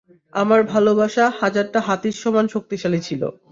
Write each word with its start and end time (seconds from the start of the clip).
আমার 0.33 0.61
ভালোবাসা 0.65 1.25
হাজারটা 1.39 1.79
হাতির 1.87 2.15
সমান 2.21 2.45
শক্তিশালী 2.53 2.99
ছিল! 3.07 3.21